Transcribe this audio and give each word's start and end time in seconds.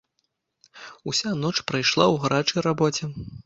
Уся 1.11 1.31
ноч 1.43 1.53
прайшла 1.69 2.05
ў 2.13 2.15
гарачай 2.27 2.61
рабоце. 2.71 3.03